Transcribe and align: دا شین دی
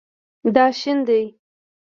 دا 0.55 0.65
شین 0.79 0.97
دی 1.07 1.23